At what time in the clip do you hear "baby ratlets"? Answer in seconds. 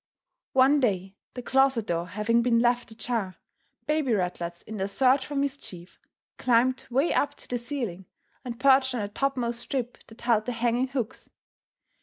3.85-4.63